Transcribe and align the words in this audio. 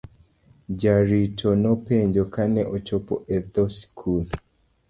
Jarito 0.79 1.49
nopenje 1.61 2.21
kane 2.33 2.61
ochopo 2.75 3.13
e 3.35 3.37
dhoo 3.51 3.69
skul. 3.77 4.23